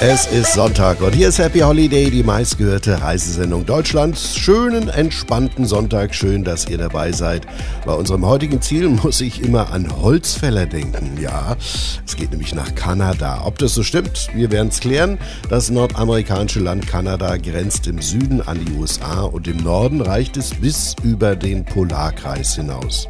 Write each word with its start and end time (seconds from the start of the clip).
Es 0.00 0.26
ist 0.26 0.52
Sonntag 0.52 1.00
und 1.00 1.12
hier 1.12 1.28
ist 1.28 1.40
Happy 1.40 1.58
Holiday, 1.58 2.08
die 2.08 2.22
meistgehörte 2.22 3.02
Reisesendung 3.02 3.66
Deutschlands. 3.66 4.36
Schönen, 4.36 4.88
entspannten 4.88 5.64
Sonntag, 5.64 6.14
schön, 6.14 6.44
dass 6.44 6.68
ihr 6.68 6.78
dabei 6.78 7.10
seid. 7.10 7.48
Bei 7.84 7.94
unserem 7.94 8.24
heutigen 8.24 8.62
Ziel 8.62 8.88
muss 8.88 9.20
ich 9.20 9.42
immer 9.42 9.72
an 9.72 9.90
Holzfäller 10.00 10.66
denken. 10.66 11.18
Ja, 11.20 11.56
es 12.06 12.14
geht 12.14 12.30
nämlich 12.30 12.54
nach 12.54 12.76
Kanada. 12.76 13.42
Ob 13.44 13.58
das 13.58 13.74
so 13.74 13.82
stimmt, 13.82 14.28
wir 14.34 14.52
werden 14.52 14.68
es 14.68 14.78
klären. 14.78 15.18
Das 15.50 15.68
nordamerikanische 15.68 16.60
Land 16.60 16.86
Kanada 16.86 17.36
grenzt 17.36 17.88
im 17.88 18.00
Süden 18.00 18.40
an 18.40 18.64
die 18.64 18.72
USA 18.74 19.22
und 19.22 19.48
im 19.48 19.56
Norden 19.56 20.00
reicht 20.00 20.36
es 20.36 20.54
bis 20.54 20.94
über 21.02 21.34
den 21.34 21.64
Polarkreis 21.64 22.54
hinaus. 22.54 23.08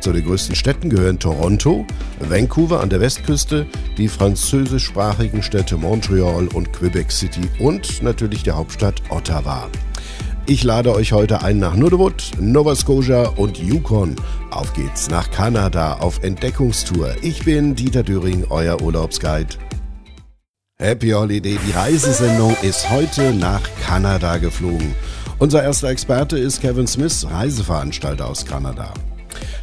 Zu 0.00 0.12
den 0.12 0.24
größten 0.24 0.54
Städten 0.54 0.90
gehören 0.90 1.18
Toronto, 1.18 1.84
Vancouver 2.20 2.80
an 2.80 2.88
der 2.88 3.00
Westküste, 3.00 3.66
die 3.96 4.08
französischsprachigen 4.08 5.42
Städte 5.42 5.76
Montreal 5.76 6.46
und 6.48 6.72
Quebec 6.72 7.10
City 7.10 7.48
und 7.58 8.02
natürlich 8.02 8.44
die 8.44 8.52
Hauptstadt 8.52 9.02
Ottawa. 9.10 9.68
Ich 10.46 10.64
lade 10.64 10.94
euch 10.94 11.12
heute 11.12 11.42
ein 11.42 11.58
nach 11.58 11.74
Nunavut, 11.74 12.30
Nova 12.40 12.74
Scotia 12.74 13.28
und 13.28 13.58
Yukon. 13.58 14.16
Auf 14.50 14.72
geht's 14.72 15.10
nach 15.10 15.30
Kanada 15.30 15.94
auf 15.94 16.22
Entdeckungstour. 16.22 17.16
Ich 17.20 17.44
bin 17.44 17.74
Dieter 17.74 18.02
Döring, 18.02 18.46
euer 18.48 18.80
Urlaubsguide. 18.80 19.56
Happy 20.78 21.10
Holiday, 21.10 21.58
die 21.66 21.72
Reisesendung 21.72 22.56
ist 22.62 22.88
heute 22.88 23.34
nach 23.34 23.60
Kanada 23.84 24.38
geflogen. 24.38 24.94
Unser 25.38 25.64
erster 25.64 25.88
Experte 25.88 26.38
ist 26.38 26.62
Kevin 26.62 26.86
Smith, 26.86 27.26
Reiseveranstalter 27.28 28.26
aus 28.26 28.46
Kanada. 28.46 28.94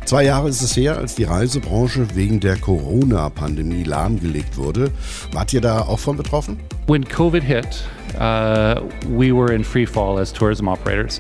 Zwei 0.05 0.25
Jahre 0.25 0.49
ist 0.49 0.61
es 0.61 0.77
her, 0.77 0.99
als 0.99 1.15
die 1.15 1.23
Reisebranche 1.23 2.05
wegen 2.13 2.39
der 2.39 2.57
Corona-Pandemie 2.57 3.83
lahmgelegt 3.83 4.55
wurde. 4.55 4.91
Wart 5.31 5.51
ihr 5.51 5.61
da 5.61 5.81
auch 5.81 5.97
von 5.97 6.15
betroffen? 6.15 6.59
When 6.85 7.03
COVID 7.03 7.43
hit, 7.43 7.83
uh, 8.13 8.81
we 9.09 9.33
were 9.35 9.51
in 9.51 9.63
free 9.63 9.87
fall 9.87 10.19
as 10.19 10.31
tourism 10.31 10.67
operators. 10.67 11.19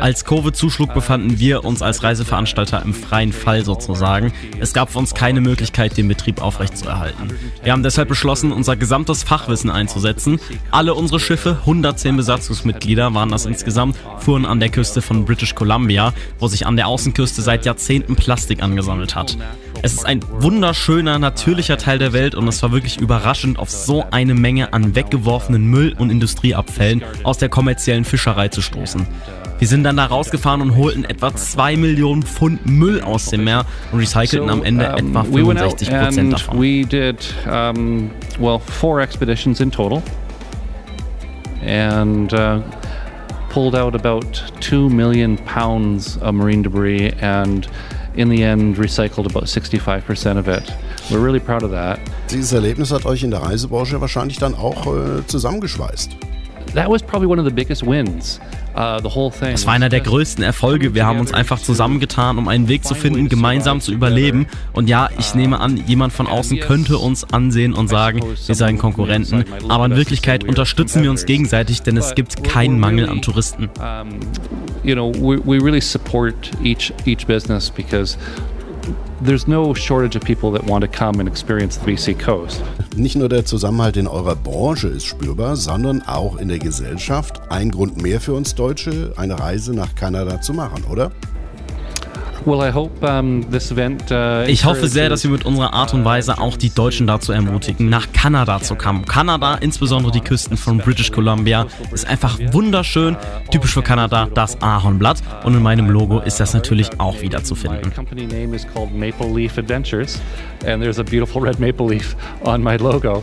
Als 0.00 0.24
Covid 0.24 0.56
zuschlug, 0.56 0.94
befanden 0.94 1.38
wir 1.38 1.64
uns 1.64 1.82
als 1.82 2.02
Reiseveranstalter 2.02 2.82
im 2.82 2.94
freien 2.94 3.32
Fall 3.32 3.64
sozusagen. 3.64 4.32
Es 4.60 4.72
gab 4.72 4.90
für 4.90 4.98
uns 4.98 5.14
keine 5.14 5.40
Möglichkeit, 5.40 5.96
den 5.96 6.08
Betrieb 6.08 6.40
aufrechtzuerhalten. 6.40 7.28
Wir 7.62 7.72
haben 7.72 7.82
deshalb 7.82 8.08
beschlossen, 8.08 8.52
unser 8.52 8.76
gesamtes 8.76 9.22
Fachwissen 9.22 9.70
einzusetzen. 9.70 10.40
Alle 10.70 10.94
unsere 10.94 11.20
Schiffe, 11.20 11.58
110 11.60 12.16
Besatzungsmitglieder 12.16 13.12
waren 13.14 13.30
das 13.30 13.46
insgesamt, 13.46 13.96
fuhren 14.18 14.46
an 14.46 14.60
der 14.60 14.68
Küste 14.68 15.02
von 15.02 15.24
British 15.24 15.54
Columbia, 15.54 16.12
wo 16.38 16.46
sich 16.46 16.66
an 16.66 16.76
der 16.76 16.86
Außenküste 16.86 17.42
seit 17.42 17.64
Jahrzehnten 17.64 18.16
Plastik 18.16 18.62
angesammelt 18.62 19.14
hat. 19.14 19.36
Es 19.84 19.94
ist 19.94 20.06
ein 20.06 20.20
wunderschöner, 20.30 21.18
natürlicher 21.18 21.76
Teil 21.76 21.98
der 21.98 22.12
Welt 22.12 22.36
und 22.36 22.46
es 22.46 22.62
war 22.62 22.70
wirklich 22.70 23.00
überraschend, 23.00 23.58
auf 23.58 23.68
so 23.68 24.04
eine 24.12 24.32
Menge 24.32 24.72
an 24.72 24.94
weggeworfenen 24.94 25.66
Müll 25.66 25.96
und 25.98 26.10
Industrieabfällen 26.10 27.02
aus 27.24 27.38
der 27.38 27.48
kommerziellen 27.48 28.04
Fischerei 28.04 28.46
zu 28.46 28.62
stoßen. 28.62 29.04
Wir 29.58 29.66
sind 29.66 29.82
dann 29.82 29.96
da 29.96 30.06
rausgefahren 30.06 30.60
und 30.60 30.76
holten 30.76 31.04
etwa 31.04 31.34
2 31.34 31.76
Millionen 31.76 32.22
Pfund 32.22 32.64
Müll 32.64 33.00
aus 33.00 33.26
dem 33.26 33.42
Meer 33.42 33.64
und 33.90 33.98
recycelten 33.98 34.50
am 34.50 34.62
Ende 34.62 34.86
etwa 34.86 35.24
65 35.24 35.90
Prozent 35.90 36.32
davon. 36.32 36.60
We 36.60 36.86
did 36.86 37.16
um, 37.46 38.12
well 38.38 38.60
four 38.60 39.00
expeditions 39.00 39.58
in 39.58 39.72
total 39.72 40.00
and 41.66 42.32
uh, 42.32 42.60
pulled 43.50 43.74
out 43.74 43.96
about 43.96 44.42
2 44.60 44.88
million 44.88 45.36
pounds 45.38 46.18
of 46.18 46.34
marine 46.34 46.62
debris 46.62 47.12
and 47.20 47.68
in 48.14 48.28
the 48.28 48.42
end 48.42 48.76
recycled 48.76 49.26
about 49.26 49.44
65% 49.44 50.38
of 50.38 50.48
it. 50.48 50.72
We're 51.10 51.24
really 51.24 51.40
proud 51.40 51.62
of 51.62 51.70
that. 51.70 51.98
Dieses 52.30 52.52
Erlebnis 52.52 52.90
hat 52.90 53.06
euch 53.06 53.22
in 53.22 53.30
der 53.30 53.42
Reisebranche 53.42 54.00
wahrscheinlich 54.00 54.38
dann 54.38 54.54
auch 54.54 54.86
äh, 54.86 55.26
zusammengeschweißt. 55.26 56.16
That 56.74 56.88
was 56.88 57.02
probably 57.02 57.28
one 57.28 57.38
of 57.38 57.46
the 57.46 57.52
biggest 57.52 57.86
wins. 57.86 58.40
Uh, 58.74 59.02
das 59.02 59.66
war 59.66 59.74
einer 59.74 59.90
der 59.90 60.00
größten 60.00 60.42
Erfolge. 60.42 60.94
Wir 60.94 61.04
haben 61.04 61.20
uns 61.20 61.34
einfach 61.34 61.60
zusammengetan, 61.60 62.38
um 62.38 62.48
einen 62.48 62.68
Weg 62.68 62.84
zu 62.84 62.94
finden, 62.94 63.28
gemeinsam 63.28 63.82
zu 63.82 63.92
überleben. 63.92 64.46
Und 64.72 64.88
ja, 64.88 65.10
ich 65.18 65.34
nehme 65.34 65.60
an, 65.60 65.76
jemand 65.86 66.14
von 66.14 66.26
außen 66.26 66.58
könnte 66.60 66.96
uns 66.96 67.24
ansehen 67.32 67.74
und 67.74 67.88
sagen, 67.88 68.22
wir 68.22 68.54
seien 68.54 68.78
Konkurrenten. 68.78 69.44
Aber 69.68 69.84
in 69.84 69.96
Wirklichkeit 69.96 70.44
unterstützen 70.44 71.02
wir 71.02 71.10
uns 71.10 71.26
gegenseitig, 71.26 71.82
denn 71.82 71.98
es 71.98 72.14
gibt 72.14 72.44
keinen 72.44 72.80
Mangel 72.80 73.10
an 73.10 73.20
Touristen. 73.20 73.68
You 74.84 74.94
know, 74.94 75.12
we 75.12 75.62
really 75.62 75.80
support 75.80 76.34
each 76.64 76.92
each 77.06 77.26
business 77.26 77.70
because 77.70 78.16
there's 79.24 79.46
no 79.46 79.72
shortage 79.72 80.16
of 80.16 80.24
people 80.24 80.50
that 80.50 80.64
want 80.64 80.82
to 80.82 80.88
come 80.88 81.20
and 81.20 81.28
experience 81.28 81.76
the 81.76 81.92
BC 81.92 82.18
coast. 82.18 82.60
Nicht 82.96 83.16
nur 83.16 83.28
der 83.28 83.44
Zusammenhalt 83.44 83.96
in 83.96 84.06
eurer 84.06 84.34
Branche 84.34 84.88
ist 84.88 85.06
spürbar, 85.06 85.56
sondern 85.56 86.02
auch 86.02 86.36
in 86.36 86.48
der 86.48 86.58
Gesellschaft. 86.58 87.40
Ein 87.50 87.70
Grund 87.70 88.02
mehr 88.02 88.20
für 88.20 88.34
uns 88.34 88.54
Deutsche, 88.54 89.12
eine 89.16 89.38
Reise 89.38 89.74
nach 89.74 89.94
Kanada 89.94 90.40
zu 90.40 90.52
machen, 90.52 90.84
oder? 90.90 91.12
Uh, 94.10 94.44
ich 94.46 94.64
hoffe 94.64 94.88
sehr, 94.88 95.08
dass 95.08 95.24
wir 95.24 95.30
mit 95.30 95.44
unserer 95.44 95.72
Art 95.72 95.94
und 95.94 96.04
Weise 96.04 96.38
auch 96.38 96.56
die 96.56 96.70
Deutschen 96.70 97.06
dazu 97.06 97.32
ermutigen, 97.32 97.88
nach 97.88 98.12
Kanada 98.12 98.60
zu 98.60 98.74
kommen. 98.74 99.04
Kanada, 99.04 99.56
insbesondere 99.56 100.12
die 100.12 100.20
Küsten 100.20 100.56
von 100.56 100.78
British 100.78 101.12
Columbia, 101.12 101.66
ist 101.92 102.06
einfach 102.06 102.38
wunderschön. 102.52 103.16
Typisch 103.50 103.72
für 103.72 103.82
Kanada 103.82 104.28
das 104.34 104.60
Ahornblatt. 104.60 105.22
Und 105.44 105.54
in 105.54 105.62
meinem 105.62 105.90
Logo 105.90 106.20
ist 106.20 106.40
das 106.40 106.54
natürlich 106.54 106.88
auch 106.98 107.20
wieder 107.20 107.44
zu 107.44 107.54
finden. 107.54 107.92
Maple 108.92 109.32
Leaf 109.34 109.58
Adventures 109.58 110.20
and 110.66 110.82
there's 110.82 110.98
a 110.98 111.04
beautiful 111.04 111.40
red 111.40 111.58
maple 111.58 111.86
leaf 111.86 112.16
on 112.44 112.62
my 112.62 112.76
logo. 112.76 113.22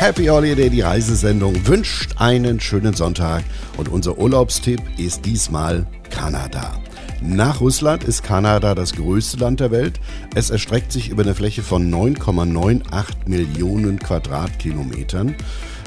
Happy 0.00 0.28
Holiday, 0.28 0.70
die 0.70 0.80
Reisesendung, 0.80 1.66
wünscht 1.66 2.14
einen 2.16 2.58
schönen 2.58 2.94
Sonntag 2.94 3.44
und 3.76 3.90
unser 3.90 4.16
Urlaubstipp 4.16 4.80
ist 4.96 5.26
diesmal 5.26 5.86
Kanada. 6.08 6.80
Nach 7.20 7.60
Russland 7.60 8.04
ist 8.04 8.22
Kanada 8.22 8.74
das 8.74 8.94
größte 8.94 9.36
Land 9.36 9.60
der 9.60 9.70
Welt. 9.70 10.00
Es 10.34 10.48
erstreckt 10.48 10.90
sich 10.90 11.10
über 11.10 11.22
eine 11.22 11.34
Fläche 11.34 11.62
von 11.62 11.92
9,98 11.92 13.04
Millionen 13.26 13.98
Quadratkilometern. 13.98 15.34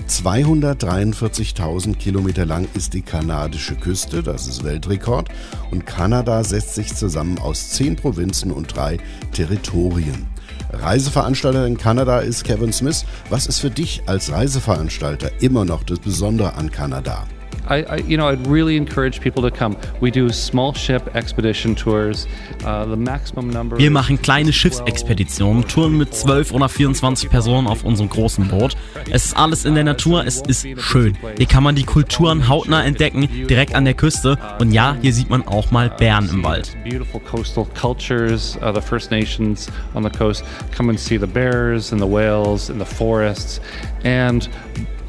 243.000 0.07 1.95
Kilometer 1.95 2.45
lang 2.45 2.67
ist 2.75 2.93
die 2.93 3.01
kanadische 3.01 3.73
Küste, 3.73 4.21
das 4.21 4.47
ist 4.47 4.63
Weltrekord. 4.63 5.29
Und 5.71 5.87
Kanada 5.87 6.43
setzt 6.43 6.75
sich 6.75 6.93
zusammen 6.93 7.39
aus 7.39 7.71
zehn 7.71 7.95
Provinzen 7.95 8.51
und 8.51 8.75
drei 8.75 8.99
Territorien. 9.31 10.32
Reiseveranstalter 10.71 11.65
in 11.65 11.77
Kanada 11.77 12.19
ist 12.19 12.43
Kevin 12.43 12.73
Smith. 12.73 13.05
Was 13.29 13.47
ist 13.47 13.59
für 13.59 13.69
dich 13.69 14.03
als 14.05 14.31
Reiseveranstalter 14.31 15.41
immer 15.41 15.65
noch 15.65 15.83
das 15.83 15.99
Besondere 15.99 16.55
an 16.55 16.71
Kanada? 16.71 17.25
I, 17.69 17.83
I, 17.83 17.95
you 17.97 18.17
know, 18.17 18.27
I'd 18.27 18.45
really 18.47 18.75
encourage 18.77 19.21
people 19.21 19.41
to 19.43 19.51
come. 19.51 19.77
We 20.01 20.11
do 20.11 20.29
small 20.29 20.73
ship 20.73 21.15
expedition 21.15 21.75
tours. 21.75 22.27
Uh, 22.65 22.85
the 22.85 22.95
maximum 22.95 23.49
number 23.49 23.77
Wir 23.77 23.91
machen 23.91 24.21
kleine 24.21 24.51
Schiffsexpeditionen, 24.51 25.67
Touren 25.67 25.97
mit 25.97 26.13
12 26.13 26.51
oder 26.51 26.69
24 26.69 27.29
Personen 27.29 27.67
auf 27.67 27.83
unserem 27.83 28.09
großen 28.09 28.47
Boot. 28.47 28.75
Es 29.09 29.25
ist 29.25 29.37
alles 29.37 29.65
in 29.65 29.75
der 29.75 29.83
Natur, 29.83 30.25
es 30.25 30.41
ist 30.41 30.65
schön. 30.79 31.17
Hier 31.37 31.45
kann 31.45 31.63
man 31.63 31.75
die 31.75 31.83
Kulturen 31.83 32.47
hautnah 32.47 32.83
entdecken, 32.83 33.27
direkt 33.47 33.75
an 33.75 33.85
der 33.85 33.93
Küste. 33.93 34.37
Und 34.59 34.71
ja, 34.71 34.95
hier 35.01 35.13
sieht 35.13 35.29
man 35.29 35.47
auch 35.47 35.71
mal 35.71 35.89
Bären 35.89 36.29
im 36.29 36.43
Wald. 36.43 36.75
Beautiful 36.83 37.21
coastal 37.21 37.65
cultures, 37.79 38.57
uh, 38.61 38.73
the 38.73 38.81
First 38.81 39.11
Nations 39.11 39.67
on 39.93 40.03
the 40.03 40.09
coast. 40.09 40.43
Come 40.75 40.89
and 40.89 40.99
see 40.99 41.17
the 41.17 41.27
bears 41.27 41.91
and 41.91 42.01
the 42.01 42.07
whales 42.07 42.69
and 42.69 42.79
the 42.79 42.85
forests. 42.85 43.61
And 44.03 44.49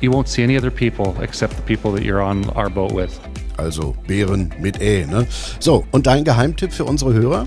you 0.05 0.11
won't 0.11 0.29
see 0.29 0.43
any 0.43 0.57
other 0.57 0.71
people 0.71 1.21
except 1.23 1.57
the 1.57 1.63
people 1.63 1.91
that 1.93 2.05
you're 2.05 2.23
on 2.23 2.49
our 2.51 2.69
boat 2.69 2.93
with. 2.93 3.19
Also 3.57 3.95
Bären 4.07 4.53
mit 4.61 4.81
E, 4.81 5.07
ne? 5.07 5.27
So, 5.61 5.85
und 5.93 6.07
dein 6.07 6.25
Geheimtipp 6.25 6.73
für 6.73 6.85
unsere 6.85 7.13
Hörer? 7.15 7.47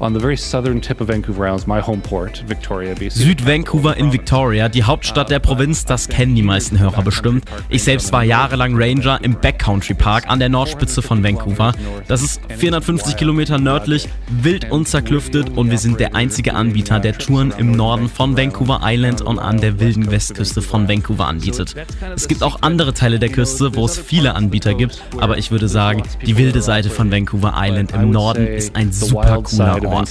on 0.00 0.14
the 0.14 0.20
very 0.20 0.36
southern 0.36 0.80
tip 0.80 1.00
of 1.00 1.08
Vancouver 1.08 1.46
Island, 1.46 1.66
my 1.66 1.80
home 1.80 2.00
port, 2.00 2.44
Victoria, 2.48 2.94
BC. 2.94 3.12
Süd-Vancouver 3.12 3.96
in 3.96 4.12
Victoria, 4.12 4.68
die 4.68 4.84
Hauptstadt 4.84 5.30
der 5.30 5.38
Provinz, 5.38 5.84
das 5.84 6.08
kennen 6.08 6.34
die 6.34 6.42
meisten 6.42 6.78
Hörer 6.78 7.02
bestimmt. 7.02 7.44
Ich 7.68 7.82
selbst 7.82 8.12
war 8.12 8.24
jahrelang 8.24 8.74
Ranger 8.76 9.18
im 9.22 9.34
Backcountry 9.34 9.94
Park 9.94 10.28
an 10.28 10.38
der 10.38 10.48
Nordspitze 10.48 11.02
von 11.02 11.22
Vancouver. 11.22 11.72
Das 12.06 12.22
ist 12.22 12.40
450 12.56 13.16
Kilometer 13.16 13.58
nördlich, 13.58 14.08
wild 14.28 14.70
und 14.70 14.88
zerklüftet 14.88 15.50
und 15.56 15.70
wir 15.70 15.78
sind 15.78 16.00
der 16.00 16.14
einzige 16.14 16.54
Anbieter, 16.54 17.00
der 17.00 17.16
Touren 17.16 17.52
im 17.56 17.72
Norden 17.72 18.08
von 18.08 18.36
Vancouver 18.36 18.80
Island 18.82 19.22
und 19.22 19.38
an 19.38 19.60
der 19.60 19.80
wilden 19.80 20.10
Westküste 20.10 20.62
von 20.62 20.88
Vancouver 20.88 21.26
anbietet. 21.26 21.74
Es 22.14 22.28
gibt 22.28 22.42
auch 22.42 22.62
andere 22.62 22.94
Teile 22.94 23.18
der 23.18 23.30
Küste, 23.30 23.74
wo 23.74 23.84
es 23.84 23.98
viele 23.98 24.34
Anbieter 24.34 24.74
gibt, 24.74 25.02
aber 25.18 25.37
ich 25.38 25.50
würde 25.50 25.68
sagen, 25.68 26.02
die 26.26 26.36
wilde 26.36 26.60
Seite 26.60 26.90
von 26.90 27.10
Vancouver 27.10 27.54
Island 27.56 27.92
im 27.92 28.10
Norden 28.10 28.46
ist 28.46 28.74
ein 28.74 28.92
super 28.92 29.42
cooler 29.42 29.82
Ort. 29.86 30.08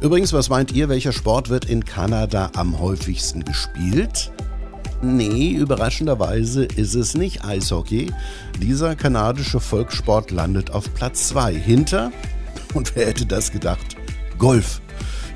Übrigens, 0.00 0.32
was 0.32 0.50
meint 0.50 0.72
ihr, 0.72 0.88
welcher 0.88 1.12
Sport 1.12 1.48
wird 1.48 1.64
in 1.66 1.84
Kanada 1.84 2.50
am 2.56 2.78
häufigsten 2.80 3.44
gespielt? 3.44 4.32
Nee, 5.02 5.50
überraschenderweise 5.50 6.64
ist 6.64 6.94
es 6.94 7.14
nicht 7.14 7.44
Eishockey. 7.44 8.10
Dieser 8.60 8.96
kanadische 8.96 9.60
Volkssport 9.60 10.30
landet 10.30 10.70
auf 10.70 10.92
Platz 10.94 11.28
2 11.28 11.54
hinter, 11.54 12.10
und 12.74 12.96
wer 12.96 13.06
hätte 13.06 13.26
das 13.26 13.52
gedacht, 13.52 13.96
Golf. 14.38 14.80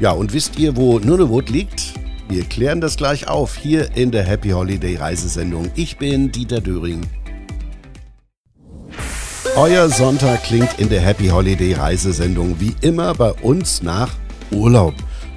Ja, 0.01 0.13
und 0.13 0.33
wisst 0.33 0.59
ihr, 0.59 0.77
wo 0.77 0.99
Nunavut 0.99 1.51
liegt? 1.51 1.95
Wir 2.31 2.45
klären 2.45 2.83
das 2.83 2.99
gleich 2.99 3.27
auf 3.27 3.57
hier 3.57 3.97
in 3.97 4.11
der 4.11 4.23
Happy 4.23 4.51
Holiday 4.51 4.97
Reisesendung. 4.97 5.71
Ich 5.77 5.97
bin 5.97 6.31
Dieter 6.31 6.61
Döring. 6.61 7.01
Euer 9.57 9.89
Sonntag 9.89 10.43
klingt 10.43 10.79
in 10.79 10.91
der 10.91 11.01
Happy 11.01 11.29
Holiday 11.29 11.73
Reisesendung 11.73 12.61
wie 12.61 12.77
immer 12.83 13.15
bei 13.15 13.33
uns 13.33 13.83
nach 13.83 14.11
Urlaub. 14.51 14.93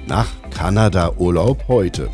Nach 0.06 0.28
Kanada 0.50 1.14
Urlaub 1.16 1.64
heute. 1.66 2.10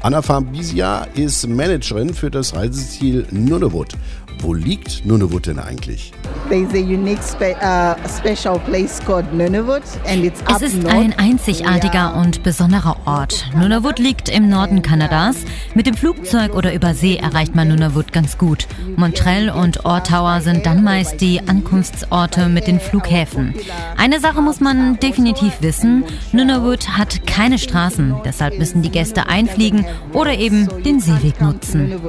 Anna 0.00 0.22
Fambisia 0.22 1.08
ist 1.16 1.48
Managerin 1.48 2.14
für 2.14 2.30
das 2.30 2.54
Reiseziel 2.54 3.26
Nunavut. 3.32 3.94
Wo 4.42 4.54
liegt 4.54 5.04
Nunavut 5.04 5.46
denn 5.46 5.58
eigentlich? 5.58 6.12
There's 6.48 6.72
a 6.72 6.78
unique 6.78 7.22
spe 7.22 7.54
uh, 7.62 7.94
special 8.08 8.58
place 8.60 8.98
called 9.04 9.30
Nunavut 9.34 9.82
and 10.06 10.24
it's 10.24 10.42
es 10.48 10.62
ist 10.62 10.86
ein 10.86 11.12
einzigartiger 11.18 12.16
und 12.16 12.42
besonderer 12.42 12.96
Ort. 13.04 13.46
Nunavut 13.54 13.98
liegt 13.98 14.30
im 14.30 14.48
Norden 14.48 14.80
Kanadas. 14.80 15.36
Mit 15.74 15.86
dem 15.86 15.94
Flugzeug 15.94 16.54
oder 16.54 16.72
über 16.72 16.94
See 16.94 17.16
erreicht 17.16 17.54
man 17.54 17.68
Nunavut 17.68 18.12
ganz 18.12 18.38
gut. 18.38 18.66
Montreal 18.96 19.50
und 19.50 19.84
Ottawa 19.84 20.40
sind 20.40 20.64
dann 20.64 20.82
meist 20.82 21.20
die 21.20 21.40
Ankunftsorte 21.46 22.48
mit 22.48 22.66
den 22.66 22.80
Flughäfen. 22.80 23.54
Eine 23.98 24.20
Sache 24.20 24.40
muss 24.40 24.60
man 24.60 24.98
definitiv 25.00 25.52
wissen. 25.60 26.04
Nunavut 26.32 26.88
hat 26.96 27.26
keine 27.26 27.58
Straßen. 27.58 28.14
Deshalb 28.24 28.58
müssen 28.58 28.80
die 28.80 28.90
Gäste 28.90 29.28
einfliegen 29.28 29.84
oder 30.14 30.32
eben 30.32 30.66
den 30.82 30.98
Seeweg 30.98 31.42
nutzen. 31.42 32.00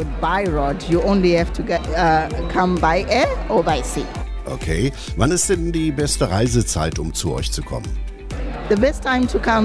Okay. 4.46 4.92
Wann 5.18 5.32
ist 5.32 5.50
denn 5.50 5.72
die 5.72 5.92
beste 5.92 6.30
Reisezeit, 6.30 7.00
um 7.00 7.14
zu 7.14 7.34
euch 7.34 7.52
zu 7.52 7.62
kommen? 7.62 7.88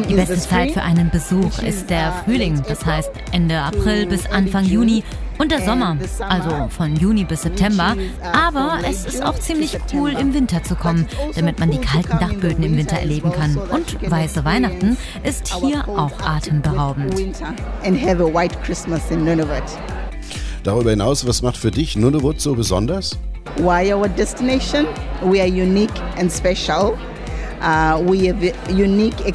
Die 0.09 0.15
beste 0.15 0.37
Zeit 0.37 0.73
für 0.73 0.83
einen 0.83 1.11
Besuch 1.11 1.63
ist 1.63 1.91
der 1.91 2.09
uh, 2.09 2.25
Frühling, 2.25 2.61
das 2.69 2.85
heißt 2.85 3.11
Ende 3.31 3.61
April 3.61 4.07
bis 4.07 4.27
Anfang 4.27 4.65
Juni 4.65 5.05
und 5.39 5.53
der 5.53 5.61
Sommer, 5.61 5.97
also 6.29 6.69
von 6.71 6.97
Juni 6.97 7.23
bis 7.23 7.43
September. 7.43 7.95
Uh, 7.97 8.27
Aber 8.33 8.79
es 8.89 9.07
ist 9.07 9.23
auch 9.23 9.39
ziemlich 9.39 9.79
cool, 9.93 10.11
im 10.11 10.35
Winter 10.35 10.63
zu 10.65 10.75
kommen, 10.75 11.07
also 11.21 11.41
damit 11.41 11.61
man 11.61 11.71
die 11.71 11.79
kalten 11.79 12.19
Dachböden 12.19 12.65
im 12.65 12.77
Winter 12.77 12.97
erleben 12.97 13.31
kann. 13.31 13.57
Und 13.57 14.11
weiße 14.11 14.45
Weihnachten 14.45 14.97
ist 15.23 15.55
hier 15.55 15.89
auch 15.89 16.19
atemberaubend. 16.21 17.15
Darüber 20.67 20.91
hinaus, 20.91 21.25
was 21.25 21.43
macht 21.43 21.57
für 21.57 21.71
dich 21.71 21.97
Nunavut 21.97 22.41
so 22.41 22.57
besonders? 22.57 23.17
Why 23.59 23.93
our 23.95 24.09
destination? 24.09 24.85
We 25.23 25.41
are 25.41 25.47
unique 25.47 25.93
and 26.19 26.29
special. 26.29 26.99
Uh, 27.59 28.03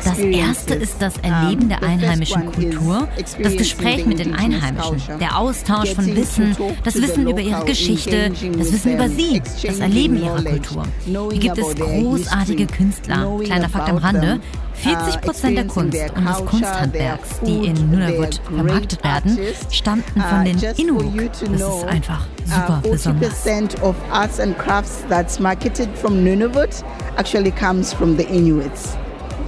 das 0.03 0.19
erste 0.19 0.75
ist 0.75 1.01
das 1.01 1.17
Erleben 1.19 1.69
der 1.69 1.81
einheimischen 1.81 2.51
Kultur, 2.51 3.07
das 3.41 3.57
Gespräch 3.57 4.05
mit 4.05 4.19
den 4.19 4.35
Einheimischen, 4.35 5.19
der 5.19 5.37
Austausch 5.37 5.93
von 5.93 6.15
Wissen, 6.15 6.55
das 6.83 7.01
Wissen 7.01 7.27
über 7.27 7.39
ihre 7.39 7.65
Geschichte, 7.65 8.29
das 8.57 8.73
Wissen 8.73 8.93
über 8.93 9.09
sie, 9.09 9.41
das 9.65 9.79
Erleben 9.79 10.21
ihrer 10.21 10.43
Kultur. 10.43 10.83
Hier 11.05 11.39
gibt 11.39 11.57
es 11.57 11.75
großartige 11.75 12.67
Künstler. 12.67 13.39
Kleiner 13.43 13.69
Fakt 13.69 13.89
am 13.89 13.97
Rande. 13.97 14.39
40 14.81 15.21
Prozent 15.21 15.57
der 15.57 15.67
Kunst 15.67 15.97
und 16.15 16.25
des 16.25 16.45
Kunsthandwerks, 16.45 17.39
die 17.45 17.67
in 17.67 17.91
Nunavut 17.91 18.41
vermarktet 18.43 19.03
werden, 19.03 19.37
stammten 19.69 20.21
von 20.21 20.45
den 20.45 20.57
Inuit. 20.77 21.31
Das 21.41 21.61
ist 21.61 21.83
einfach 21.87 22.25
super 22.45 22.81
besonders. 22.83 23.45
40% 23.45 23.81
of 23.81 23.95
arts 24.11 24.39
and 24.39 24.57
crafts 24.57 25.03
that's 25.09 25.39
marketed 25.39 25.89
from 25.97 26.23
Nunavut 26.23 26.83
actually 27.17 27.51
comes 27.51 27.93
from 27.93 28.17
the 28.17 28.23
Inuits. 28.23 28.97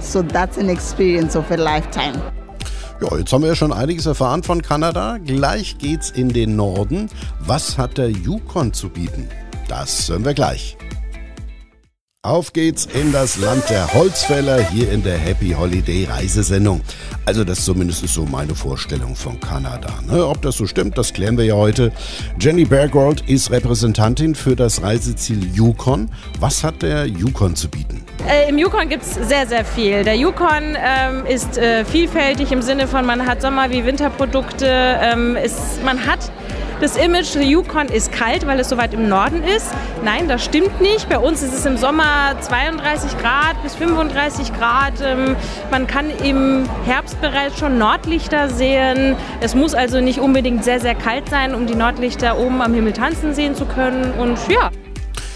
So 0.00 0.22
that's 0.22 0.58
an 0.58 0.68
experience 0.68 1.36
of 1.36 1.50
a 1.50 1.56
lifetime. 1.56 2.20
Ja, 3.00 3.18
jetzt 3.18 3.32
haben 3.32 3.42
wir 3.42 3.48
ja 3.48 3.56
schon 3.56 3.72
einiges 3.72 4.06
erfahren 4.06 4.42
von 4.42 4.62
Kanada. 4.62 5.18
Gleich 5.18 5.78
geht's 5.78 6.10
in 6.10 6.28
den 6.28 6.56
Norden. 6.56 7.10
Was 7.40 7.76
hat 7.76 7.98
der 7.98 8.10
Yukon 8.10 8.72
zu 8.72 8.88
bieten? 8.88 9.28
Das 9.68 10.08
hören 10.08 10.24
wir 10.24 10.34
gleich. 10.34 10.76
Auf 12.24 12.54
geht's 12.54 12.86
in 12.86 13.12
das 13.12 13.36
Land 13.36 13.68
der 13.68 13.92
Holzfäller 13.92 14.58
hier 14.70 14.90
in 14.90 15.02
der 15.02 15.18
Happy 15.18 15.50
Holiday 15.50 16.06
Reisesendung. 16.10 16.80
Also 17.26 17.44
das 17.44 17.66
zumindest 17.66 18.02
ist 18.02 18.14
so 18.14 18.24
meine 18.24 18.54
Vorstellung 18.54 19.14
von 19.14 19.38
Kanada. 19.40 19.90
Ne? 20.10 20.26
Ob 20.26 20.40
das 20.40 20.56
so 20.56 20.64
stimmt, 20.66 20.96
das 20.96 21.12
klären 21.12 21.36
wir 21.36 21.44
ja 21.44 21.54
heute. 21.54 21.92
Jenny 22.40 22.64
Bergold 22.64 23.28
ist 23.28 23.50
Repräsentantin 23.50 24.34
für 24.34 24.56
das 24.56 24.80
Reiseziel 24.80 25.54
Yukon. 25.54 26.10
Was 26.40 26.64
hat 26.64 26.80
der 26.80 27.04
Yukon 27.04 27.56
zu 27.56 27.68
bieten? 27.68 28.02
Äh, 28.26 28.48
Im 28.48 28.56
Yukon 28.56 28.88
gibt 28.88 29.02
es 29.02 29.16
sehr, 29.28 29.46
sehr 29.46 29.66
viel. 29.66 30.02
Der 30.02 30.16
Yukon 30.16 30.78
ähm, 30.78 31.26
ist 31.26 31.58
äh, 31.58 31.84
vielfältig 31.84 32.50
im 32.52 32.62
Sinne 32.62 32.88
von, 32.88 33.04
man 33.04 33.26
hat 33.26 33.42
Sommer- 33.42 33.68
wie 33.68 33.84
Winterprodukte. 33.84 34.66
Ähm, 34.66 35.36
ist, 35.36 35.84
man 35.84 36.06
hat 36.06 36.32
das 36.84 36.98
Image, 36.98 37.34
der 37.34 37.44
Yukon 37.44 37.86
ist 37.86 38.12
kalt, 38.12 38.46
weil 38.46 38.60
es 38.60 38.68
so 38.68 38.76
weit 38.76 38.92
im 38.92 39.08
Norden 39.08 39.42
ist. 39.42 39.68
Nein, 40.04 40.28
das 40.28 40.44
stimmt 40.44 40.82
nicht. 40.82 41.08
Bei 41.08 41.18
uns 41.18 41.42
ist 41.42 41.54
es 41.54 41.64
im 41.64 41.78
Sommer 41.78 42.36
32 42.38 43.16
Grad 43.16 43.62
bis 43.62 43.74
35 43.74 44.52
Grad. 44.52 44.92
Ähm, 45.02 45.34
man 45.70 45.86
kann 45.86 46.10
im 46.22 46.68
Herbst 46.84 47.18
bereits 47.22 47.58
schon 47.58 47.78
Nordlichter 47.78 48.50
sehen. 48.50 49.16
Es 49.40 49.54
muss 49.54 49.72
also 49.72 50.02
nicht 50.02 50.18
unbedingt 50.18 50.62
sehr, 50.62 50.78
sehr 50.78 50.94
kalt 50.94 51.30
sein, 51.30 51.54
um 51.54 51.66
die 51.66 51.74
Nordlichter 51.74 52.38
oben 52.38 52.60
am 52.60 52.74
Himmel 52.74 52.92
tanzen 52.92 53.32
sehen 53.32 53.54
zu 53.54 53.64
können. 53.64 54.12
Und 54.18 54.36
ja. 54.50 54.70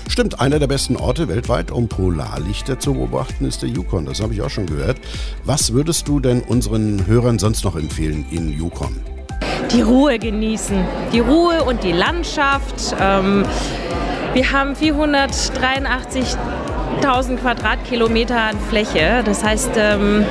Stimmt, 0.07 0.41
einer 0.41 0.59
der 0.59 0.67
besten 0.67 0.97
Orte 0.97 1.29
weltweit, 1.29 1.71
um 1.71 1.89
Polarlichter 1.89 2.79
zu 2.79 2.93
beobachten, 2.93 3.47
ist 3.47 3.63
der 3.63 3.71
Yukon. 3.71 4.05
Das 4.05 4.21
habe 4.21 4.35
ich 4.35 4.43
auch 4.43 4.51
schon 4.51 4.67
gehört. 4.67 4.99
Was 5.45 5.73
würdest 5.73 6.09
du 6.09 6.21
denn 6.21 6.43
unseren 6.43 7.07
Hörern 7.07 7.39
sonst 7.39 7.65
noch 7.65 7.75
empfehlen 7.75 8.27
in 8.31 8.53
Yukon? 8.53 9.18
Die 9.73 9.83
Ruhe 9.83 10.19
genießen. 10.19 10.77
Die 11.13 11.21
Ruhe 11.21 11.63
und 11.65 11.85
die 11.85 11.93
Landschaft. 11.93 12.97
Ähm, 13.01 13.45
wir 14.33 14.51
haben 14.53 14.75
483.000 14.75 17.37
Quadratkilometer 17.37 18.51
Fläche. 18.69 19.23
Das 19.25 19.45
heißt, 19.45 19.71
ähm, 19.77 20.25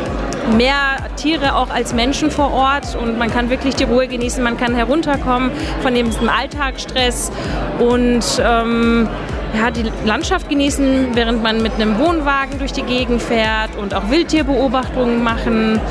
mehr 0.55 0.97
Tiere 1.17 1.55
auch 1.55 1.69
als 1.69 1.93
Menschen 1.93 2.31
vor 2.31 2.53
Ort 2.53 2.95
und 2.95 3.17
man 3.17 3.29
kann 3.29 3.49
wirklich 3.49 3.75
die 3.75 3.83
Ruhe 3.83 4.07
genießen, 4.07 4.41
man 4.41 4.55
kann 4.55 4.75
herunterkommen 4.75 5.51
von 5.81 5.93
diesem 5.93 6.29
Alltagsstress 6.29 7.33
und 7.79 8.23
ähm, 8.39 9.09
ja, 9.53 9.71
die 9.71 9.91
Landschaft 10.05 10.47
genießen, 10.47 11.09
während 11.15 11.43
man 11.43 11.61
mit 11.61 11.73
einem 11.73 11.99
Wohnwagen 11.99 12.59
durch 12.59 12.71
die 12.71 12.83
Gegend 12.83 13.21
fährt 13.21 13.75
und 13.77 13.93
auch 13.93 14.09
Wildtierbeobachtungen 14.09 15.21
machen 15.21 15.81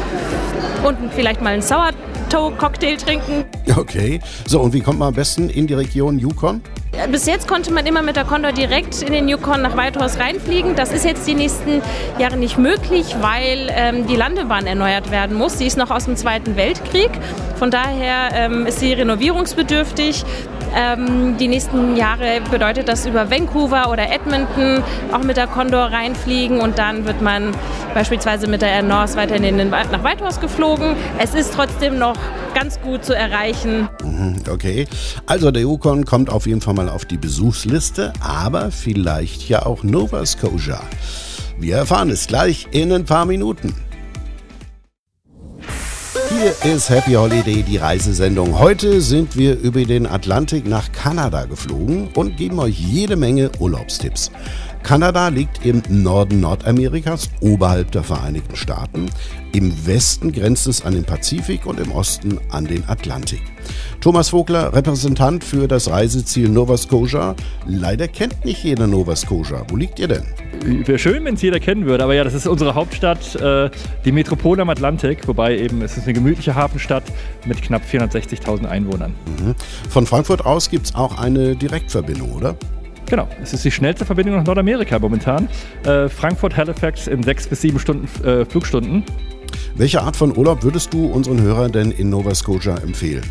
und 0.85 0.97
vielleicht 1.15 1.43
mal 1.43 1.53
einen 1.53 1.63
Sauerteig 1.63 2.16
Mojito-Cocktail 2.27 2.97
trinken. 2.97 3.45
Okay. 3.77 4.21
So, 4.47 4.61
und 4.61 4.73
wie 4.73 4.81
kommt 4.81 4.99
man 4.99 5.09
am 5.09 5.15
besten 5.15 5.49
in 5.49 5.67
die 5.67 5.75
Region 5.75 6.19
Yukon? 6.19 6.63
Bis 7.11 7.27
jetzt 7.27 7.47
konnte 7.47 7.73
man 7.73 7.85
immer 7.85 8.01
mit 8.01 8.17
der 8.17 8.25
Condor 8.25 8.53
direkt 8.53 9.03
in 9.03 9.13
den 9.13 9.29
Yukon 9.29 9.61
nach 9.61 9.77
Whitehorse 9.77 10.19
reinfliegen. 10.19 10.77
Das 10.77 10.93
ist 10.93 11.05
jetzt 11.05 11.27
die 11.27 11.35
nächsten 11.35 11.83
Jahre 12.19 12.37
nicht 12.37 12.57
möglich, 12.57 13.17
weil 13.21 13.69
ähm, 13.71 14.07
die 14.07 14.17
Landebahn 14.17 14.67
erneuert 14.67 15.11
werden 15.11 15.37
muss. 15.37 15.59
Sie 15.59 15.67
ist 15.67 15.77
noch 15.77 15.91
aus 15.91 16.07
dem 16.07 16.17
Zweiten 16.17 16.57
Weltkrieg. 16.57 17.11
Von 17.59 17.71
daher 17.71 18.31
ähm, 18.33 18.67
ist 18.67 18.81
sie 18.81 18.95
renovierungsbedürftig. 18.95 20.25
Ähm, 20.75 21.37
die 21.39 21.49
nächsten 21.49 21.97
Jahre 21.97 22.41
bedeutet 22.51 22.89
das 22.89 23.07
über 23.07 23.31
Vancouver 23.31 23.91
oder 23.91 24.11
Edmonton 24.11 24.83
auch 25.13 25.23
mit 25.23 25.37
der 25.37 25.47
Condor 25.47 25.93
reinfliegen 25.93 26.61
und 26.61 26.79
dann 26.79 27.07
wird 27.07 27.23
man 27.23 27.53
beispielsweise 27.95 28.47
mit 28.47 28.63
der 28.63 28.71
Air 28.71 28.83
North 28.83 29.17
weiterhin 29.17 29.45
in 29.45 29.59
den, 29.59 29.71
nach 29.71 30.05
Whitehorse 30.05 30.41
geflogen. 30.41 30.97
Es 31.19 31.35
ist 31.35 31.55
trotzdem 31.55 31.99
noch 31.99 32.17
ganz 32.55 32.81
gut 32.81 33.05
zu 33.05 33.15
erreichen. 33.15 33.89
Mhm, 34.03 34.37
okay, 34.51 34.87
also 35.27 35.51
der 35.51 35.63
Yukon 35.63 36.05
kommt 36.05 36.31
auf 36.31 36.47
jeden 36.47 36.61
Fall 36.61 36.75
mal 36.75 36.89
auf 36.89 37.05
die 37.05 37.19
Besuchsliste, 37.19 38.13
aber 38.21 38.71
vielleicht 38.71 39.49
ja 39.49 39.65
auch 39.65 39.83
Nova 39.83 40.25
Scotia. 40.27 40.81
Wir 41.59 41.77
erfahren 41.77 42.11
es 42.11 42.27
gleich 42.27 42.69
in 42.71 42.93
ein 42.93 43.05
paar 43.05 43.25
Minuten. 43.25 43.75
Hier 46.39 46.75
ist 46.75 46.91
Happy 46.91 47.13
Holiday, 47.13 47.63
die 47.63 47.79
Reisesendung. 47.79 48.59
Heute 48.59 49.01
sind 49.01 49.39
wir 49.39 49.59
über 49.59 49.83
den 49.85 50.07
Atlantik 50.07 50.67
nach 50.67 50.93
Kanada 50.93 51.47
geflogen 51.47 52.09
und 52.15 52.37
geben 52.37 52.59
euch 52.59 52.79
jede 52.79 53.17
Menge 53.17 53.51
Urlaubstipps. 53.59 54.31
Kanada 54.83 55.29
liegt 55.29 55.65
im 55.65 55.83
Norden 55.89 56.41
Nordamerikas, 56.41 57.31
oberhalb 57.41 57.91
der 57.93 58.05
Vereinigten 58.05 58.55
Staaten. 58.55 59.07
Im 59.53 59.87
Westen 59.87 60.31
grenzt 60.31 60.67
es 60.67 60.85
an 60.85 60.93
den 60.93 61.05
Pazifik 61.05 61.65
und 61.65 61.81
im 61.81 61.91
Osten 61.91 62.39
an 62.51 62.67
den 62.67 62.87
Atlantik. 62.87 63.41
Thomas 64.07 64.29
Vogler, 64.29 64.73
Repräsentant 64.73 65.43
für 65.43 65.67
das 65.67 65.91
Reiseziel 65.91 66.49
Nova 66.49 66.77
Scotia. 66.77 67.35
Leider 67.67 68.07
kennt 68.07 68.45
nicht 68.45 68.63
jeder 68.63 68.87
Nova 68.87 69.17
Scotia. 69.17 69.65
Wo 69.67 69.75
liegt 69.75 69.99
ihr 69.99 70.07
denn? 70.07 70.23
Wäre 70.87 70.97
schön, 70.97 71.25
wenn 71.25 71.35
es 71.35 71.43
jeder 71.43 71.59
kennen 71.59 71.87
würde, 71.87 72.05
aber 72.05 72.15
ja, 72.15 72.23
das 72.23 72.33
ist 72.33 72.47
unsere 72.47 72.77
Hauptstadt, 72.77 73.35
äh, 73.35 73.69
die 74.05 74.13
Metropole 74.13 74.63
am 74.63 74.71
Atlantik, 74.71 75.27
wobei 75.27 75.59
eben 75.59 75.83
es 75.83 75.97
ist 75.97 76.05
eine 76.05 76.13
gemütliche 76.13 76.55
Hafenstadt 76.55 77.03
mit 77.47 77.61
knapp 77.61 77.83
460.000 77.83 78.67
Einwohnern. 78.67 79.13
Mhm. 79.41 79.57
Von 79.91 80.07
Frankfurt 80.07 80.47
aus 80.47 80.71
gibt 80.71 80.87
es 80.87 80.95
auch 80.95 81.19
eine 81.19 81.57
Direktverbindung, 81.57 82.31
oder? 82.31 82.55
Genau, 83.07 83.27
es 83.43 83.55
ist 83.55 83.65
die 83.65 83.73
schnellste 83.73 84.05
Verbindung 84.05 84.37
nach 84.37 84.45
Nordamerika 84.45 85.01
momentan. 85.01 85.49
Äh, 85.85 86.09
Frankfurt-Halifax 86.09 87.09
in 87.09 87.25
sechs 87.25 87.49
bis 87.49 87.61
sieben 87.61 87.81
Stunden 87.81 88.07
äh, 88.25 88.45
Flugstunden. 88.45 89.03
Welche 89.75 90.01
Art 90.01 90.17
von 90.17 90.37
Urlaub 90.37 90.63
würdest 90.63 90.95
du 90.95 91.07
unseren 91.07 91.43
Hörern 91.43 91.73
denn 91.73 91.91
in 91.91 92.09
Nova 92.09 92.37
Scotia 92.37 92.77
empfehlen? 92.77 93.25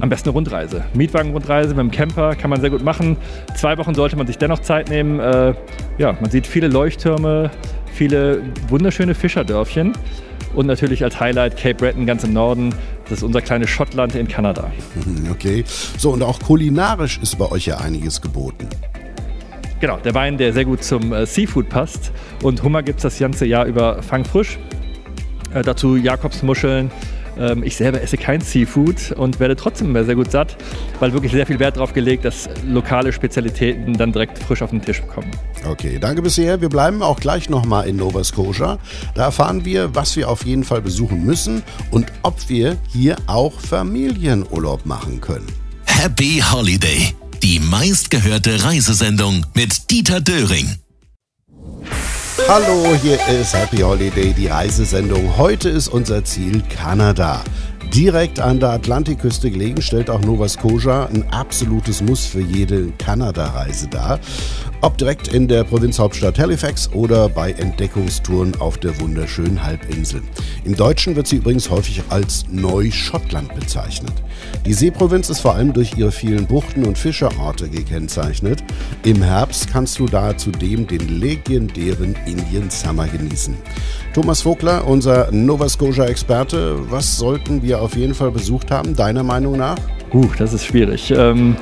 Am 0.00 0.08
besten 0.08 0.28
eine 0.28 0.34
Rundreise. 0.34 0.84
Mietwagenrundreise 0.94 1.70
mit 1.70 1.78
dem 1.78 1.90
Camper 1.90 2.34
kann 2.34 2.50
man 2.50 2.60
sehr 2.60 2.70
gut 2.70 2.82
machen. 2.82 3.16
Zwei 3.56 3.78
Wochen 3.78 3.94
sollte 3.94 4.16
man 4.16 4.26
sich 4.26 4.38
dennoch 4.38 4.60
Zeit 4.60 4.88
nehmen. 4.88 5.20
Äh, 5.20 5.54
ja, 5.98 6.16
man 6.20 6.30
sieht 6.30 6.46
viele 6.46 6.68
Leuchttürme, 6.68 7.50
viele 7.92 8.42
wunderschöne 8.68 9.14
Fischerdörfchen 9.14 9.92
und 10.54 10.66
natürlich 10.66 11.02
als 11.04 11.20
Highlight 11.20 11.56
Cape 11.56 11.74
Breton 11.74 12.06
ganz 12.06 12.24
im 12.24 12.32
Norden. 12.32 12.74
Das 13.04 13.18
ist 13.18 13.22
unser 13.22 13.40
kleines 13.40 13.70
Schottland 13.70 14.14
in 14.14 14.26
Kanada. 14.26 14.70
Okay. 15.30 15.64
So, 15.96 16.10
und 16.10 16.22
auch 16.22 16.40
kulinarisch 16.40 17.18
ist 17.22 17.38
bei 17.38 17.50
euch 17.50 17.66
ja 17.66 17.78
einiges 17.78 18.20
geboten. 18.20 18.68
Genau, 19.80 19.98
der 19.98 20.14
Wein, 20.14 20.38
der 20.38 20.52
sehr 20.52 20.64
gut 20.64 20.82
zum 20.82 21.12
äh, 21.12 21.26
Seafood 21.26 21.68
passt. 21.68 22.10
Und 22.42 22.62
Hummer 22.62 22.82
gibt 22.82 22.98
es 22.98 23.02
das 23.02 23.18
ganze 23.18 23.44
Jahr 23.44 23.66
über 23.66 24.02
fangfrisch. 24.02 24.58
Äh, 25.52 25.62
dazu 25.62 25.96
Jakobsmuscheln. 25.96 26.90
Ähm, 27.38 27.62
ich 27.62 27.76
selber 27.76 28.00
esse 28.00 28.16
kein 28.16 28.40
Seafood 28.40 29.12
und 29.12 29.40
werde 29.40 29.56
trotzdem 29.56 29.92
sehr 30.04 30.14
gut 30.14 30.30
satt, 30.30 30.56
weil 31.00 31.12
wirklich 31.12 31.32
sehr 31.32 31.46
viel 31.46 31.58
Wert 31.58 31.76
darauf 31.76 31.92
gelegt, 31.92 32.24
dass 32.24 32.48
lokale 32.66 33.12
Spezialitäten 33.12 33.94
dann 33.94 34.12
direkt 34.12 34.38
frisch 34.38 34.62
auf 34.62 34.70
den 34.70 34.82
Tisch 34.82 35.02
kommen. 35.12 35.30
Okay, 35.68 35.98
danke 36.00 36.22
bisher. 36.22 36.60
Wir 36.60 36.68
bleiben 36.68 37.02
auch 37.02 37.20
gleich 37.20 37.48
nochmal 37.50 37.88
in 37.88 37.96
Nova 37.96 38.22
Scotia. 38.24 38.78
Da 39.14 39.24
erfahren 39.24 39.64
wir, 39.64 39.94
was 39.94 40.16
wir 40.16 40.28
auf 40.28 40.44
jeden 40.44 40.64
Fall 40.64 40.82
besuchen 40.82 41.24
müssen 41.24 41.62
und 41.90 42.12
ob 42.22 42.48
wir 42.48 42.76
hier 42.92 43.16
auch 43.26 43.60
Familienurlaub 43.60 44.86
machen 44.86 45.20
können. 45.20 45.46
Happy 45.86 46.42
Holiday 46.52 47.14
die 47.42 47.60
meistgehörte 47.60 48.64
Reisesendung 48.64 49.46
mit 49.54 49.90
Dieter 49.90 50.20
Döring. 50.20 50.85
Hallo, 52.44 52.94
hier 53.02 53.18
ist 53.28 53.54
Happy 53.56 53.78
Holiday, 53.78 54.32
die 54.32 54.46
Reisesendung. 54.46 55.36
Heute 55.36 55.68
ist 55.68 55.88
unser 55.88 56.22
Ziel 56.24 56.62
Kanada. 56.68 57.42
Direkt 57.94 58.40
an 58.40 58.60
der 58.60 58.70
Atlantikküste 58.70 59.50
gelegen 59.50 59.80
stellt 59.80 60.10
auch 60.10 60.20
Nova 60.20 60.48
Scotia 60.48 61.06
ein 61.06 61.24
absolutes 61.30 62.02
Muss 62.02 62.26
für 62.26 62.40
jede 62.40 62.92
Kanada-Reise 62.98 63.88
dar. 63.88 64.18
Ob 64.82 64.98
direkt 64.98 65.28
in 65.28 65.48
der 65.48 65.64
Provinzhauptstadt 65.64 66.38
Halifax 66.38 66.92
oder 66.92 67.28
bei 67.28 67.52
Entdeckungstouren 67.52 68.60
auf 68.60 68.76
der 68.76 69.00
wunderschönen 69.00 69.62
Halbinsel. 69.62 70.20
Im 70.64 70.76
Deutschen 70.76 71.16
wird 71.16 71.26
sie 71.26 71.36
übrigens 71.36 71.70
häufig 71.70 72.02
als 72.10 72.44
Neuschottland 72.50 73.54
bezeichnet. 73.54 74.12
Die 74.66 74.74
Seeprovinz 74.74 75.30
ist 75.30 75.40
vor 75.40 75.54
allem 75.54 75.72
durch 75.72 75.96
ihre 75.96 76.12
vielen 76.12 76.46
Buchten 76.46 76.84
und 76.84 76.98
Fischerorte 76.98 77.68
gekennzeichnet. 77.68 78.62
Im 79.04 79.22
Herbst 79.22 79.70
kannst 79.72 79.98
du 79.98 80.06
da 80.06 80.36
zudem 80.36 80.86
den 80.86 81.20
legendären 81.20 82.14
Indian 82.26 82.68
Summer 82.68 83.06
genießen. 83.06 83.56
Thomas 84.12 84.42
Vogler, 84.42 84.86
unser 84.86 85.30
Nova 85.30 85.68
Scotia-Experte, 85.68 86.90
was 86.90 87.16
sollten 87.16 87.62
wir 87.62 87.75
auf 87.80 87.96
jeden 87.96 88.14
Fall 88.14 88.30
besucht 88.30 88.70
haben, 88.70 88.94
deiner 88.94 89.22
Meinung 89.22 89.56
nach? 89.56 89.76
Uh, 90.12 90.28
das 90.38 90.52
ist 90.52 90.66
schwierig. 90.66 91.10
Ähm 91.10 91.56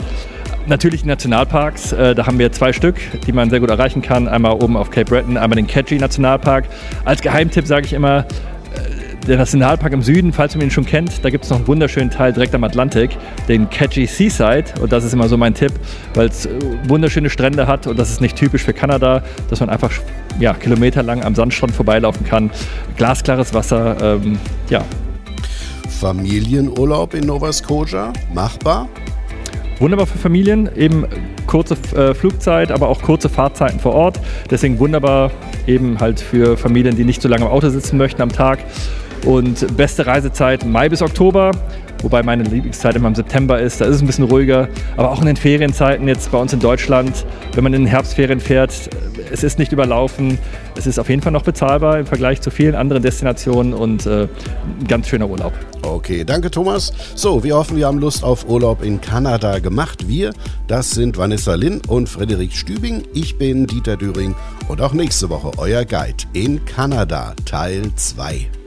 Natürlich 0.66 1.04
Nationalparks, 1.04 1.92
äh, 1.92 2.14
da 2.14 2.26
haben 2.26 2.38
wir 2.38 2.50
zwei 2.50 2.73
Stück, 2.73 2.97
die 3.26 3.33
man 3.33 3.50
sehr 3.50 3.61
gut 3.61 3.68
erreichen 3.68 4.00
kann. 4.00 4.26
Einmal 4.26 4.52
oben 4.52 4.78
auf 4.78 4.90
Cape 4.90 5.11
Breton, 5.11 5.37
einmal 5.37 5.56
den 5.56 5.66
Catchy 5.66 5.99
Nationalpark. 5.99 6.64
Als 7.04 7.21
Geheimtipp 7.21 7.66
sage 7.66 7.85
ich 7.85 7.92
immer, 7.92 8.21
äh, 8.21 9.26
der 9.26 9.37
Nationalpark 9.37 9.92
im 9.92 10.00
Süden, 10.00 10.33
falls 10.33 10.54
man 10.54 10.64
ihn 10.64 10.71
schon 10.71 10.87
kennt, 10.87 11.23
da 11.23 11.28
gibt 11.28 11.44
es 11.44 11.50
noch 11.50 11.59
einen 11.59 11.66
wunderschönen 11.66 12.11
Teil 12.11 12.33
direkt 12.33 12.54
am 12.54 12.64
Atlantik, 12.64 13.11
den 13.47 13.68
Catchy 13.68 14.06
Seaside. 14.06 14.64
Und 14.80 14.90
das 14.90 15.04
ist 15.04 15.12
immer 15.12 15.28
so 15.28 15.37
mein 15.37 15.52
Tipp, 15.52 15.73
weil 16.14 16.28
es 16.28 16.47
äh, 16.47 16.50
wunderschöne 16.88 17.28
Strände 17.28 17.66
hat 17.66 17.87
und 17.87 17.99
das 17.99 18.11
ist 18.11 18.23
nicht 18.23 18.37
typisch 18.37 18.64
für 18.64 18.73
Kanada, 18.73 19.23
dass 19.50 19.61
man 19.61 19.68
einfach 19.68 19.92
ja, 20.40 20.54
kilometerlang 20.54 21.23
am 21.23 21.35
Sandstrand 21.35 21.75
vorbeilaufen 21.75 22.25
kann. 22.25 22.50
Glasklares 22.97 23.52
Wasser, 23.52 24.18
ähm, 24.23 24.38
ja. 24.71 24.83
Familienurlaub 26.04 27.14
in 27.14 27.25
Nova 27.25 27.50
Scotia, 27.50 28.12
machbar? 28.34 28.90
Wunderbar 29.78 30.06
für 30.06 30.18
Familien, 30.18 30.68
eben 30.76 31.06
kurze 31.46 31.76
äh, 31.96 32.12
Flugzeit, 32.12 32.70
aber 32.70 32.90
auch 32.90 33.00
kurze 33.00 33.30
Fahrzeiten 33.30 33.80
vor 33.80 33.94
Ort. 33.94 34.20
Deswegen 34.50 34.78
wunderbar 34.78 35.30
eben 35.66 35.99
halt 35.99 36.20
für 36.20 36.58
Familien, 36.58 36.94
die 36.94 37.04
nicht 37.04 37.23
so 37.23 37.28
lange 37.30 37.46
im 37.46 37.50
Auto 37.50 37.70
sitzen 37.70 37.96
möchten 37.96 38.20
am 38.20 38.28
Tag. 38.28 38.58
Und 39.25 39.76
beste 39.76 40.07
Reisezeit 40.07 40.64
Mai 40.66 40.88
bis 40.88 41.00
Oktober, 41.00 41.50
wobei 42.02 42.23
meine 42.23 42.43
Lieblingszeit 42.43 42.95
immer 42.95 43.09
im 43.09 43.14
September 43.14 43.59
ist. 43.59 43.81
Da 43.81 43.87
ist 43.87 43.97
es 43.97 44.02
ein 44.02 44.07
bisschen 44.07 44.25
ruhiger. 44.25 44.69
Aber 44.97 45.11
auch 45.11 45.21
in 45.21 45.26
den 45.26 45.37
Ferienzeiten 45.37 46.07
jetzt 46.09 46.31
bei 46.31 46.38
uns 46.38 46.52
in 46.52 46.61
Deutschland, 46.61 47.25
wenn 47.54 47.64
man 47.64 47.73
in 47.73 47.83
den 47.83 47.88
Herbstferien 47.88 48.40
fährt, 48.40 48.90
es 49.33 49.43
ist 49.43 49.59
nicht 49.59 49.73
überlaufen. 49.73 50.38
Es 50.76 50.87
ist 50.87 50.99
auf 50.99 51.09
jeden 51.09 51.23
Fall 51.23 51.33
noch 51.33 51.43
bezahlbar 51.43 51.99
im 51.99 52.07
Vergleich 52.07 52.40
zu 52.40 52.50
vielen 52.50 52.75
anderen 52.75 53.02
Destinationen 53.02 53.73
und 53.73 54.07
äh, 54.07 54.23
ein 54.23 54.87
ganz 54.87 55.09
schöner 55.09 55.28
Urlaub. 55.28 55.52
Okay, 55.83 56.25
danke 56.25 56.50
Thomas. 56.50 56.93
So, 57.14 57.43
wir 57.45 57.57
hoffen, 57.57 57.76
wir 57.76 57.87
haben 57.87 57.99
Lust 57.99 58.25
auf 58.25 58.49
Urlaub 58.49 58.83
in 58.83 59.00
Kanada 59.00 59.59
gemacht. 59.59 60.09
Wir, 60.09 60.33
das 60.66 60.90
sind 60.90 61.16
Vanessa 61.16 61.54
Linn 61.54 61.81
und 61.88 62.09
Frederik 62.09 62.52
Stübing. 62.52 63.04
Ich 63.14 63.38
bin 63.38 63.66
Dieter 63.66 63.97
Düring 63.97 64.35
und 64.69 64.81
auch 64.81 64.93
nächste 64.93 65.31
Woche 65.31 65.52
euer 65.57 65.85
Guide 65.85 66.25
in 66.33 66.64
Kanada, 66.64 67.35
Teil 67.45 67.90
2. 67.95 68.63